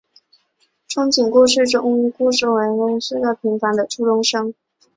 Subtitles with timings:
[0.89, 4.55] 憧憬故事中主人公的少年新海春是个平凡的初中生。